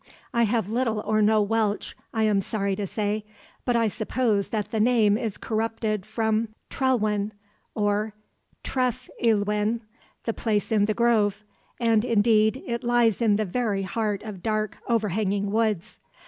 I 0.33 0.45
have 0.45 0.67
little 0.67 0.99
or 1.01 1.21
no 1.21 1.43
Welsh, 1.43 1.93
I 2.11 2.23
am 2.23 2.41
sorry 2.41 2.75
to 2.75 2.87
say, 2.87 3.23
but 3.65 3.75
I 3.75 3.87
suppose 3.87 4.47
that 4.47 4.71
the 4.71 4.79
name 4.79 5.15
is 5.15 5.37
corrupted 5.37 6.07
from 6.07 6.47
Trellwyn, 6.71 7.33
or 7.75 8.15
Tref 8.63 9.09
y 9.21 9.27
llwyn, 9.29 9.81
"the 10.23 10.33
place 10.33 10.71
in 10.71 10.85
the 10.85 10.95
grove," 10.95 11.43
and, 11.79 12.03
indeed, 12.03 12.63
it 12.65 12.83
lies 12.83 13.21
in 13.21 13.35
the 13.35 13.45
very 13.45 13.83
heart 13.83 14.23
of 14.23 14.41
dark, 14.41 14.79
overhanging 14.89 15.51
woods. 15.51 15.99